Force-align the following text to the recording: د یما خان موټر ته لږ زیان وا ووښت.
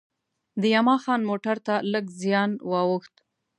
د 0.61 0.63
یما 0.75 0.95
خان 1.03 1.21
موټر 1.29 1.57
ته 1.65 1.75
لږ 1.91 2.05
زیان 2.21 2.51
وا 2.69 2.81
ووښت. 2.89 3.15